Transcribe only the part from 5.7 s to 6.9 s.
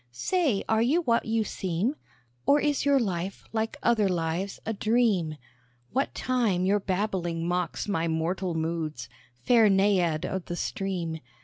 What time your